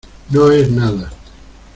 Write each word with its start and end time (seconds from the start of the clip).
no 0.31 0.49
es 0.51 0.67
nada. 0.71 1.13